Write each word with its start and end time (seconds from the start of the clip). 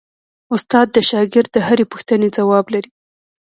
استاد 0.55 0.87
د 0.95 0.97
شاګرد 1.09 1.49
د 1.53 1.57
هرې 1.67 1.85
پوښتنې 1.91 2.27
ځواب 2.37 2.65
لري. 2.73 2.89